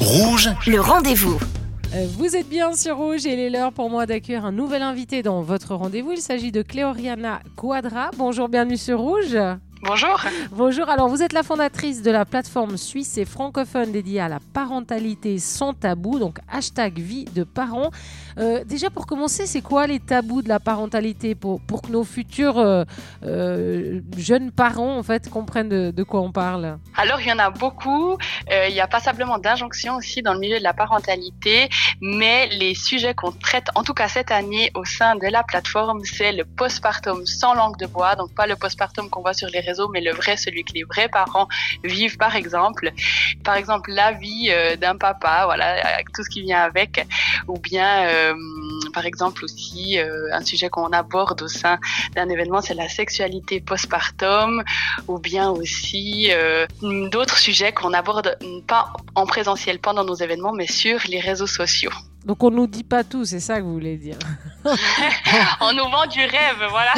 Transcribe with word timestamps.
Rouge, 0.00 0.48
Le 0.66 0.80
rendez-vous. 0.80 1.38
Euh, 1.94 2.06
Vous 2.16 2.34
êtes 2.36 2.48
bien 2.48 2.74
sur 2.74 2.96
Rouge 2.96 3.26
et 3.26 3.32
il 3.34 3.38
est 3.38 3.50
l'heure 3.50 3.72
pour 3.72 3.90
moi 3.90 4.06
d'accueillir 4.06 4.44
un 4.44 4.52
nouvel 4.52 4.82
invité 4.82 5.22
dans 5.22 5.42
votre 5.42 5.74
rendez-vous. 5.74 6.12
Il 6.12 6.20
s'agit 6.20 6.52
de 6.52 6.62
Cléoriana 6.62 7.40
Quadra. 7.56 8.10
Bonjour, 8.16 8.48
bienvenue 8.48 8.76
sur 8.76 8.98
Rouge. 9.00 9.36
Bonjour. 9.82 10.20
Bonjour, 10.50 10.90
alors 10.90 11.08
vous 11.08 11.22
êtes 11.22 11.32
la 11.32 11.42
fondatrice 11.42 12.02
de 12.02 12.10
la 12.10 12.26
plateforme 12.26 12.76
suisse 12.76 13.16
et 13.16 13.24
francophone 13.24 13.92
dédiée 13.92 14.20
à 14.20 14.28
la 14.28 14.38
parentalité 14.52 15.38
sans 15.38 15.72
tabou, 15.72 16.18
donc 16.18 16.38
hashtag 16.52 16.98
vie 16.98 17.24
de 17.24 17.44
parents. 17.44 17.90
Euh, 18.36 18.62
déjà 18.64 18.90
pour 18.90 19.06
commencer, 19.06 19.46
c'est 19.46 19.62
quoi 19.62 19.86
les 19.86 19.98
tabous 19.98 20.42
de 20.42 20.50
la 20.50 20.60
parentalité 20.60 21.34
pour, 21.34 21.62
pour 21.62 21.80
que 21.80 21.90
nos 21.90 22.04
futurs 22.04 22.58
euh, 22.58 22.84
euh, 23.24 24.00
jeunes 24.18 24.52
parents 24.52 24.98
en 24.98 25.02
fait 25.02 25.30
comprennent 25.30 25.70
de, 25.70 25.90
de 25.90 26.02
quoi 26.02 26.20
on 26.20 26.30
parle? 26.30 26.78
Alors, 26.96 27.20
il 27.22 27.28
y 27.28 27.32
en 27.32 27.38
a 27.38 27.48
beaucoup. 27.48 28.18
Il 28.50 28.74
y 28.74 28.80
a 28.80 28.86
passablement 28.86 29.38
d'injonctions 29.38 29.96
aussi 29.96 30.20
dans 30.20 30.34
le 30.34 30.40
milieu 30.40 30.58
de 30.58 30.62
la 30.62 30.74
parentalité, 30.74 31.70
mais 32.02 32.48
les 32.48 32.74
sujets 32.74 33.14
qu'on 33.14 33.32
traite, 33.32 33.68
en 33.74 33.82
tout 33.82 33.94
cas 33.94 34.08
cette 34.08 34.30
année, 34.30 34.70
au 34.74 34.84
sein 34.84 35.16
de 35.16 35.26
la 35.26 35.42
plateforme, 35.42 36.04
c'est 36.04 36.32
le 36.32 36.44
postpartum 36.44 37.24
sans 37.24 37.54
langue 37.54 37.78
de 37.78 37.86
bois. 37.86 38.14
Donc, 38.16 38.34
pas 38.34 38.46
le 38.46 38.56
postpartum 38.56 39.08
qu'on 39.08 39.22
voit 39.22 39.32
sur 39.32 39.48
les 39.48 39.69
mais 39.92 40.00
le 40.00 40.12
vrai, 40.12 40.36
celui 40.36 40.64
que 40.64 40.72
les 40.74 40.84
vrais 40.84 41.08
parents 41.08 41.48
vivent, 41.84 42.16
par 42.16 42.36
exemple. 42.36 42.92
Par 43.44 43.56
exemple, 43.56 43.92
la 43.92 44.12
vie 44.12 44.48
euh, 44.50 44.76
d'un 44.76 44.96
papa, 44.96 45.42
voilà, 45.44 45.94
avec 45.94 46.12
tout 46.12 46.22
ce 46.22 46.30
qui 46.30 46.42
vient 46.42 46.60
avec. 46.60 47.06
Ou 47.48 47.58
bien, 47.58 48.06
euh, 48.06 48.34
par 48.92 49.06
exemple, 49.06 49.44
aussi, 49.44 49.98
euh, 49.98 50.28
un 50.32 50.44
sujet 50.44 50.68
qu'on 50.68 50.90
aborde 50.92 51.42
au 51.42 51.48
sein 51.48 51.78
d'un 52.14 52.28
événement, 52.28 52.60
c'est 52.60 52.74
la 52.74 52.88
sexualité 52.88 53.60
postpartum. 53.60 54.62
Ou 55.08 55.18
bien 55.18 55.50
aussi, 55.50 56.30
d'autres 56.82 57.38
sujets 57.38 57.72
qu'on 57.72 57.92
aborde 57.92 58.38
pas 58.66 58.92
en 59.14 59.26
présentiel 59.26 59.78
pendant 59.78 60.04
nos 60.04 60.14
événements, 60.14 60.52
mais 60.52 60.66
sur 60.66 61.00
les 61.08 61.20
réseaux 61.20 61.46
sociaux. 61.46 61.92
Donc 62.26 62.42
on 62.42 62.50
nous 62.50 62.66
dit 62.66 62.84
pas 62.84 63.02
tout, 63.02 63.24
c'est 63.24 63.40
ça 63.40 63.58
que 63.58 63.62
vous 63.62 63.72
voulez 63.72 63.96
dire. 63.96 64.18
On 65.62 65.72
nous 65.72 65.84
vend 65.84 66.06
du 66.06 66.20
rêve, 66.20 66.68
voilà. 66.68 66.92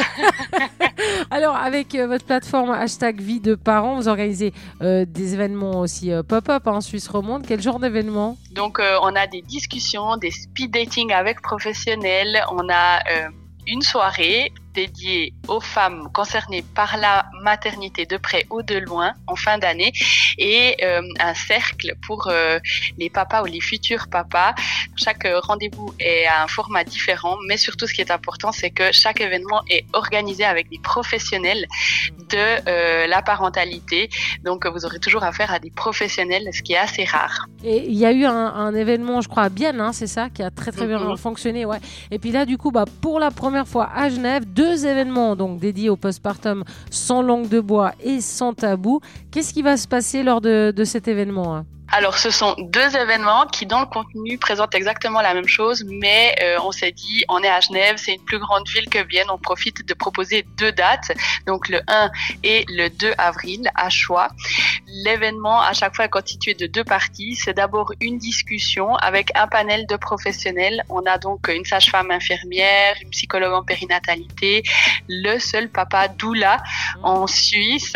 Alors, 1.31 1.55
avec 1.55 1.95
euh, 1.95 2.07
votre 2.07 2.25
plateforme 2.25 2.71
hashtag 2.71 3.21
vie 3.21 3.39
de 3.39 3.55
parents, 3.55 3.95
vous 3.95 4.09
organisez 4.09 4.53
euh, 4.81 5.05
des 5.07 5.33
événements 5.33 5.79
aussi 5.79 6.11
euh, 6.11 6.23
pop-up 6.23 6.67
en 6.67 6.81
Suisse 6.81 7.07
romande. 7.07 7.45
Quel 7.47 7.61
genre 7.61 7.79
d'événements 7.79 8.37
Donc, 8.51 8.79
on 8.79 9.15
a 9.15 9.27
des 9.27 9.41
discussions, 9.41 10.17
des 10.17 10.31
speed 10.31 10.71
dating 10.71 11.13
avec 11.13 11.41
professionnels. 11.41 12.43
On 12.51 12.69
a 12.69 13.01
une 13.65 13.81
soirée 13.81 14.51
dédiée 14.73 15.33
aux 15.47 15.59
femmes 15.59 16.09
concernées 16.13 16.63
par 16.75 16.97
la 16.97 17.25
maternité 17.41 18.05
de 18.05 18.17
près 18.17 18.45
ou 18.49 18.61
de 18.61 18.75
loin 18.75 19.13
en 19.27 19.35
fin 19.35 19.57
d'année 19.57 19.91
et 20.37 20.75
euh, 20.83 21.01
un 21.19 21.33
cercle 21.33 21.93
pour 22.05 22.27
euh, 22.27 22.59
les 22.97 23.09
papas 23.09 23.41
ou 23.43 23.45
les 23.45 23.61
futurs 23.61 24.07
papas. 24.09 24.53
Chaque 24.95 25.27
rendez-vous 25.43 25.93
est 25.99 26.25
à 26.25 26.43
un 26.43 26.47
format 26.47 26.83
différent, 26.83 27.37
mais 27.47 27.57
surtout 27.57 27.87
ce 27.87 27.93
qui 27.93 28.01
est 28.01 28.11
important, 28.11 28.51
c'est 28.51 28.69
que 28.69 28.91
chaque 28.91 29.21
événement 29.21 29.61
est 29.69 29.85
organisé 29.93 30.43
avec 30.43 30.69
des 30.69 30.79
professionnels 30.79 31.65
de 32.29 32.69
euh, 32.69 33.07
la 33.07 33.21
parentalité. 33.21 34.09
Donc, 34.43 34.65
vous 34.65 34.85
aurez 34.85 34.99
toujours 34.99 35.23
affaire 35.23 35.51
à 35.51 35.59
des 35.59 35.71
professionnels, 35.71 36.49
ce 36.53 36.61
qui 36.61 36.73
est 36.73 36.77
assez 36.77 37.03
rare. 37.05 37.45
Et 37.63 37.85
il 37.87 37.95
y 37.97 38.05
a 38.05 38.11
eu 38.11 38.25
un, 38.25 38.31
un 38.65 38.73
événement, 38.75 39.21
je 39.21 39.27
crois, 39.27 39.43
à 39.43 39.49
Bienne, 39.49 39.79
hein, 39.81 39.93
c'est 39.93 40.07
ça, 40.07 40.29
qui 40.29 40.41
a 40.43 40.49
très 40.49 40.71
très 40.71 40.85
bien 40.87 40.99
Mhm. 40.99 41.17
fonctionné. 41.17 41.65
Ouais. 41.65 41.79
Et 42.11 42.19
puis 42.19 42.31
là, 42.31 42.45
du 42.45 42.57
coup, 42.57 42.71
bah, 42.71 42.85
pour 43.01 43.19
la 43.19 43.31
première 43.31 43.67
fois 43.67 43.89
à 43.95 44.09
Genève, 44.09 44.43
deux 44.45 44.62
événements 44.63 45.35
donc 45.35 45.59
dédiés 45.59 45.89
au 45.89 45.95
postpartum 45.95 46.63
sans 46.89 47.21
langue 47.21 47.49
de 47.49 47.59
bois 47.59 47.93
et 48.03 48.21
sans 48.21 48.53
tabou. 48.53 48.99
Qu'est-ce 49.31 49.53
qui 49.53 49.61
va 49.61 49.77
se 49.77 49.87
passer 49.87 50.23
lors 50.23 50.41
de, 50.41 50.73
de 50.75 50.83
cet 50.83 51.07
événement 51.07 51.55
hein? 51.55 51.65
Alors, 51.95 52.17
ce 52.17 52.31
sont 52.31 52.55
deux 52.57 52.97
événements 52.97 53.45
qui, 53.45 53.67
dans 53.67 53.79
le 53.79 53.85
contenu, 53.85 54.39
présentent 54.39 54.73
exactement 54.73 55.21
la 55.21 55.35
même 55.35 55.47
chose, 55.47 55.85
mais 55.87 56.35
euh, 56.41 56.57
on 56.63 56.71
s'est 56.71 56.91
dit, 56.91 57.23
on 57.29 57.43
est 57.43 57.47
à 57.47 57.59
Genève, 57.59 57.97
c'est 57.97 58.15
une 58.15 58.23
plus 58.23 58.39
grande 58.39 58.67
ville 58.67 58.89
que 58.89 59.07
Vienne, 59.07 59.27
on 59.29 59.37
profite 59.37 59.87
de 59.87 59.93
proposer 59.93 60.43
deux 60.57 60.71
dates, 60.71 61.11
donc 61.45 61.69
le 61.69 61.81
1 61.87 62.09
et 62.43 62.65
le 62.67 62.89
2 62.89 63.13
avril, 63.19 63.69
à 63.75 63.91
choix. 63.91 64.29
L'événement, 64.87 65.61
à 65.61 65.73
chaque 65.73 65.95
fois, 65.95 66.05
est 66.05 66.09
constitué 66.09 66.55
de 66.55 66.65
deux 66.65 66.83
parties. 66.83 67.35
C'est 67.35 67.53
d'abord 67.53 67.93
une 68.01 68.17
discussion 68.17 68.95
avec 68.95 69.29
un 69.35 69.47
panel 69.47 69.85
de 69.85 69.95
professionnels. 69.95 70.83
On 70.89 71.05
a 71.05 71.19
donc 71.19 71.47
une 71.47 71.63
sage-femme 71.63 72.09
infirmière, 72.09 72.95
une 73.03 73.11
psychologue 73.11 73.53
en 73.53 73.63
périnatalité, 73.63 74.63
le 75.07 75.37
seul 75.37 75.69
papa 75.69 76.07
doula 76.07 76.57
en 77.03 77.27
Suisse, 77.27 77.93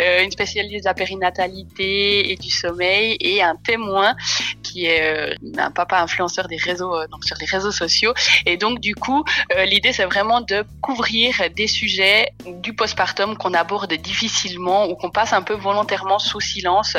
euh, 0.00 0.24
une 0.24 0.32
spécialiste 0.32 0.84
de 0.84 0.88
la 0.88 0.94
périnatalité 0.94 2.32
et 2.32 2.36
du 2.36 2.50
sommeil 2.50 3.16
et 3.20 3.35
un 3.42 3.56
témoin 3.56 4.14
qui 4.62 4.86
est 4.86 5.02
euh, 5.02 5.34
un 5.58 5.70
papa 5.70 6.00
influenceur 6.00 6.48
des 6.48 6.56
réseaux, 6.56 6.94
euh, 6.94 7.06
donc 7.08 7.24
sur 7.24 7.36
les 7.40 7.46
réseaux 7.46 7.72
sociaux. 7.72 8.12
Et 8.44 8.56
donc 8.56 8.80
du 8.80 8.94
coup, 8.94 9.24
euh, 9.56 9.64
l'idée 9.64 9.92
c'est 9.92 10.04
vraiment 10.04 10.40
de 10.40 10.64
couvrir 10.80 11.34
des 11.54 11.66
sujets 11.66 12.32
du 12.46 12.74
postpartum 12.74 13.36
qu'on 13.36 13.54
aborde 13.54 13.92
difficilement 13.94 14.88
ou 14.88 14.94
qu'on 14.94 15.10
passe 15.10 15.32
un 15.32 15.42
peu 15.42 15.54
volontairement 15.54 16.18
sous 16.18 16.40
silence 16.40 16.96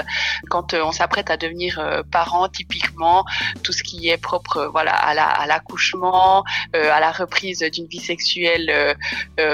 quand 0.50 0.74
on 0.74 0.92
s'apprête 0.92 1.30
à 1.30 1.38
devenir 1.38 2.04
parent. 2.12 2.48
Typiquement, 2.50 3.26
tout 3.64 3.74
ce 3.74 3.84
qui 3.84 4.10
est 4.10 4.18
propre, 4.18 4.70
voilà, 4.72 4.96
à 4.96 5.14
la 5.14 5.26
à 5.26 5.46
l'accouchement, 5.46 6.44
euh, 6.76 6.92
à 6.92 7.00
la 7.00 7.12
reprise 7.12 7.60
d'une 7.60 7.88
vie 7.88 8.00
sexuelle 8.00 8.96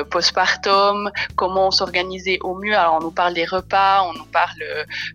postpartum, 0.09 1.11
comment 1.35 1.71
s'organiser 1.71 2.39
au 2.41 2.55
mieux. 2.55 2.75
Alors 2.75 2.95
on 2.99 3.03
nous 3.03 3.11
parle 3.11 3.33
des 3.33 3.45
repas, 3.45 4.03
on 4.03 4.13
nous 4.13 4.25
parle 4.25 4.63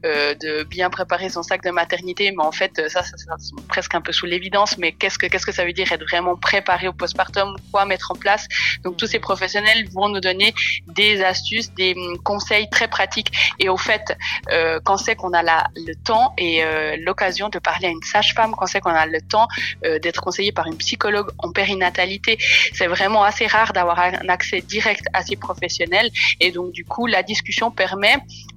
de 0.02 0.62
bien 0.64 0.90
préparer 0.90 1.28
son 1.28 1.42
sac 1.42 1.57
de 1.62 1.70
maternité, 1.70 2.32
mais 2.32 2.44
en 2.44 2.52
fait 2.52 2.88
ça, 2.88 3.02
ça, 3.02 3.16
ça, 3.16 3.34
c'est 3.38 3.66
presque 3.66 3.94
un 3.94 4.00
peu 4.00 4.12
sous 4.12 4.26
l'évidence. 4.26 4.78
Mais 4.78 4.92
qu'est-ce 4.92 5.18
que 5.18 5.26
qu'est-ce 5.26 5.46
que 5.46 5.52
ça 5.52 5.64
veut 5.64 5.72
dire 5.72 5.90
être 5.92 6.04
vraiment 6.04 6.36
préparé 6.36 6.88
au 6.88 6.92
postpartum 6.92 7.56
Quoi 7.72 7.84
mettre 7.84 8.10
en 8.12 8.14
place? 8.14 8.46
Donc 8.84 8.96
tous 8.96 9.06
ces 9.06 9.18
professionnels 9.18 9.88
vont 9.90 10.08
nous 10.08 10.20
donner 10.20 10.54
des 10.86 11.22
astuces, 11.22 11.72
des 11.74 11.94
hum, 11.94 12.18
conseils 12.18 12.68
très 12.70 12.88
pratiques. 12.88 13.32
Et 13.58 13.68
au 13.68 13.76
fait, 13.76 14.16
euh, 14.52 14.80
quand 14.84 14.96
c'est 14.96 15.16
qu'on 15.16 15.32
a 15.32 15.42
la, 15.42 15.68
le 15.76 15.94
temps 15.94 16.34
et 16.38 16.64
euh, 16.64 16.96
l'occasion 17.00 17.48
de 17.48 17.58
parler 17.58 17.88
à 17.88 17.90
une 17.90 18.02
sage-femme, 18.02 18.54
quand 18.56 18.66
c'est 18.66 18.80
qu'on 18.80 18.90
a 18.90 19.06
le 19.06 19.20
temps 19.20 19.48
euh, 19.84 19.98
d'être 19.98 20.20
conseillé 20.20 20.52
par 20.52 20.66
une 20.66 20.76
psychologue 20.76 21.30
en 21.38 21.52
périnatalité, 21.52 22.38
c'est 22.72 22.86
vraiment 22.86 23.22
assez 23.22 23.46
rare 23.46 23.72
d'avoir 23.72 23.98
un 23.98 24.28
accès 24.28 24.60
direct 24.60 25.06
à 25.12 25.22
ces 25.22 25.36
professionnels. 25.36 26.10
Et 26.40 26.50
donc 26.50 26.72
du 26.72 26.84
coup, 26.84 27.06
la 27.06 27.22
discussion 27.22 27.70
permet 27.70 28.16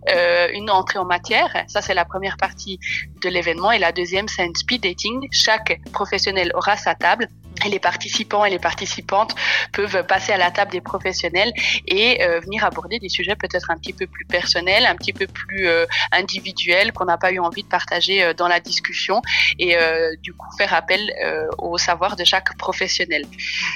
euh, 0.09 0.47
une 0.53 0.69
entrée 0.69 1.00
en 1.00 1.06
matière. 1.06 1.63
Ça, 1.67 1.81
c'est 1.81 1.94
la 1.94 2.06
première 2.06 2.38
partie 2.38 2.79
de 3.22 3.29
l'événement. 3.29 3.72
Et 3.72 3.79
la 3.79 3.91
deuxième, 3.91 4.28
c'est 4.28 4.44
un 4.44 4.53
speed 4.53 4.84
dating. 4.84 5.28
Chaque 5.31 5.81
professionnel 5.91 6.52
aura 6.56 6.78
sa 6.78 6.96
table. 6.96 7.28
Et 7.66 7.69
les 7.69 7.79
participants 7.79 8.45
et 8.45 8.49
les 8.49 8.59
participantes 8.59 9.35
peuvent 9.72 10.05
passer 10.05 10.31
à 10.31 10.38
la 10.38 10.51
table 10.51 10.72
des 10.72 10.81
professionnels 10.81 11.53
et 11.88 12.23
euh, 12.23 12.39
venir 12.39 12.66
aborder 12.66 12.99
des 12.99 13.09
sujets 13.09 13.35
peut-être 13.35 13.69
un 13.72 13.77
petit 13.77 13.94
peu 13.94 14.07
plus 14.07 14.25
personnels, 14.25 14.85
un 14.85 14.95
petit 14.95 15.13
peu 15.13 15.27
plus 15.27 15.67
euh, 15.67 15.85
individuels 16.11 16.91
qu'on 16.91 17.05
n'a 17.05 17.17
pas 17.17 17.31
eu 17.31 17.39
envie 17.39 17.63
de 17.63 17.67
partager 17.67 18.23
euh, 18.23 18.33
dans 18.33 18.47
la 18.47 18.59
discussion 18.59 19.22
et 19.59 19.75
du 20.22 20.33
coup 20.33 20.47
faire 20.57 20.73
appel 20.73 21.13
au 21.57 21.77
savoir 21.77 22.16
de 22.16 22.23
chaque 22.23 22.57
professionnel. 22.57 23.23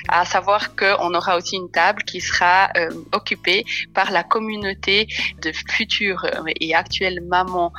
À 0.07 0.25
savoir 0.25 0.75
qu'on 0.75 1.13
aura 1.13 1.37
aussi 1.37 1.55
une 1.55 1.69
table 1.69 2.03
qui 2.03 2.21
sera 2.21 2.71
occupée 3.11 3.65
par 3.93 4.11
la 4.11 4.23
communauté 4.23 5.07
de 5.41 5.51
futures 5.51 6.25
et 6.59 6.73
actuelles 6.75 7.21
mamans 7.21 7.71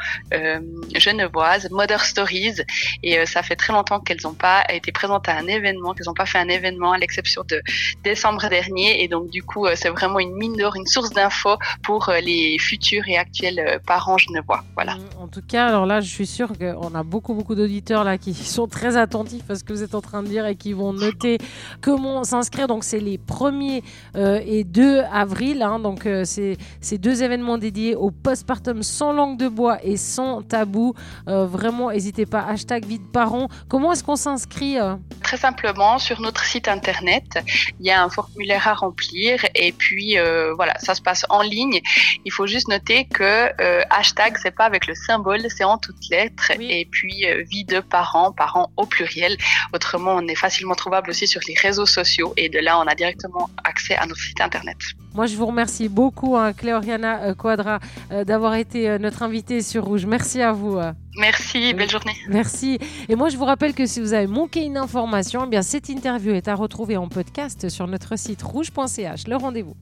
genevoises, 0.94 1.68
Mother 1.70 2.04
Stories, 2.04 2.62
et 3.02 3.24
ça 3.26 3.42
fait 3.42 3.56
très 3.56 3.72
longtemps 3.72 4.00
qu'elles 4.00 4.22
n'ont 4.24 4.34
pas 4.34 4.64
été 4.68 4.92
présentes 4.92 5.28
à 5.28 5.36
un 5.36 5.46
événement, 5.46 5.94
qu'elles 5.96 6.06
n'ont 6.06 6.14
pas 6.14 6.26
fait 6.26 6.38
un 6.38 6.48
événement 6.48 6.92
à 6.92 6.98
l'exception 6.98 7.42
de 7.48 7.60
décembre 8.04 8.48
dernier, 8.48 9.02
et 9.02 9.08
donc 9.08 9.30
du 9.30 9.42
coup 9.42 9.66
euh, 9.66 9.72
c'est 9.74 9.88
vraiment 9.88 10.18
une 10.20 10.34
mine 10.34 10.54
d'or, 10.56 10.76
une 10.76 10.86
source 10.86 11.10
d'infos 11.10 11.56
pour 11.82 12.08
euh, 12.08 12.20
les 12.20 12.58
futurs 12.58 13.04
et 13.08 13.16
actuels 13.16 13.58
euh, 13.58 13.78
parents 13.86 14.18
genevois. 14.18 14.62
Voilà. 14.74 14.94
Mm, 14.96 15.00
En 15.22 15.28
tout 15.28 15.42
cas, 15.46 15.66
alors 15.66 15.86
là, 15.86 16.00
je 16.00 16.08
suis 16.08 16.26
sûre 16.26 16.50
qu'on 16.58 16.94
a 16.94 17.02
beaucoup, 17.02 17.34
beaucoup 17.34 17.54
d'auditeurs 17.54 18.04
là 18.04 18.18
qui 18.18 18.34
sont 18.56 18.68
très 18.68 18.96
attentifs 18.96 19.48
à 19.50 19.54
ce 19.56 19.64
que 19.64 19.72
vous 19.72 19.82
êtes 19.82 19.94
en 19.94 20.00
train 20.00 20.22
de 20.22 20.28
dire 20.28 20.46
et 20.46 20.54
qui 20.56 20.72
vont 20.72 20.92
noter 20.92 21.38
comment 21.80 22.22
s'inscrire. 22.24 22.66
Donc, 22.68 22.84
c'est 22.84 23.00
les 23.00 23.18
1er 23.18 23.82
euh, 24.16 24.40
et 24.44 24.64
2 24.64 25.00
avril. 25.12 25.62
hein. 25.62 25.78
donc, 25.78 26.06
euh, 26.06 26.22
c'est 26.24 26.56
ces 26.80 26.98
deux 26.98 27.22
événements 27.22 27.58
dédiés 27.58 27.94
au 27.94 28.10
postpartum 28.10 28.82
sans 28.82 29.12
langue 29.12 29.38
de 29.38 29.48
bois 29.48 29.78
et 29.82 29.96
sans 29.96 30.42
tabou. 30.42 30.94
Euh, 31.28 31.46
vraiment, 31.46 31.90
n'hésitez 31.90 32.26
pas. 32.26 32.42
Hashtag 32.42 32.84
vie 32.84 32.98
de 32.98 33.06
parents. 33.06 33.48
Comment 33.68 33.92
est-ce 33.92 34.04
qu'on 34.04 34.16
s'inscrit 34.16 34.76
Très 35.22 35.36
simplement, 35.36 35.85
sur 35.98 36.20
notre 36.20 36.44
site 36.44 36.68
internet, 36.68 37.38
il 37.80 37.86
y 37.86 37.90
a 37.90 38.02
un 38.02 38.10
formulaire 38.10 38.66
à 38.68 38.74
remplir 38.74 39.44
et 39.54 39.72
puis 39.72 40.18
euh, 40.18 40.52
voilà, 40.54 40.74
ça 40.78 40.94
se 40.94 41.02
passe 41.02 41.24
en 41.30 41.42
ligne. 41.42 41.80
Il 42.24 42.32
faut 42.32 42.46
juste 42.46 42.68
noter 42.68 43.06
que 43.06 43.50
euh, 43.60 43.82
hashtag, 43.90 44.36
c'est 44.42 44.50
pas 44.50 44.64
avec 44.64 44.86
le 44.86 44.94
symbole, 44.94 45.42
c'est 45.48 45.64
en 45.64 45.78
toutes 45.78 46.08
lettres. 46.10 46.52
Oui. 46.58 46.68
Et 46.70 46.84
puis 46.90 47.26
euh, 47.26 47.42
vie 47.50 47.64
de 47.64 47.80
parents, 47.80 48.32
parents 48.32 48.70
au 48.76 48.86
pluriel. 48.86 49.36
Autrement, 49.72 50.14
on 50.14 50.26
est 50.26 50.34
facilement 50.34 50.74
trouvable 50.74 51.10
aussi 51.10 51.26
sur 51.26 51.40
les 51.48 51.54
réseaux 51.54 51.86
sociaux 51.86 52.34
et 52.36 52.48
de 52.48 52.58
là, 52.58 52.78
on 52.78 52.86
a 52.86 52.94
directement 52.94 53.48
accès 53.64 53.96
à 53.96 54.06
notre 54.06 54.20
site 54.20 54.40
internet. 54.40 54.76
Moi, 55.14 55.26
je 55.26 55.36
vous 55.36 55.46
remercie 55.46 55.88
beaucoup, 55.88 56.36
hein, 56.36 56.52
Cléoriana 56.52 57.22
euh, 57.22 57.34
Quadra, 57.34 57.78
euh, 58.12 58.24
d'avoir 58.24 58.54
été 58.54 58.98
notre 58.98 59.22
invitée 59.22 59.62
sur 59.62 59.84
Rouge. 59.84 60.04
Merci 60.04 60.42
à 60.42 60.52
vous. 60.52 60.78
Merci, 61.18 61.72
belle 61.72 61.90
journée. 61.90 62.14
Merci. 62.28 62.78
Et 63.08 63.14
moi, 63.14 63.30
je 63.30 63.38
vous 63.38 63.46
rappelle 63.46 63.72
que 63.72 63.86
si 63.86 64.00
vous 64.00 64.12
avez 64.12 64.26
manqué 64.26 64.62
une 64.62 64.76
information, 64.76 65.44
eh 65.46 65.48
bien 65.48 65.62
cette 65.76 65.90
interview 65.90 66.32
est 66.32 66.48
à 66.48 66.54
retrouver 66.54 66.96
en 66.96 67.06
podcast 67.06 67.68
sur 67.68 67.86
notre 67.86 68.18
site 68.18 68.40
rouge.ch. 68.40 69.28
Le 69.28 69.36
rendez-vous. 69.36 69.74